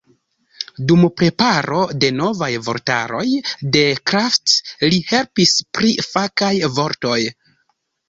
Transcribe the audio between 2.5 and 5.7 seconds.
vortaroj de Kraft li helpis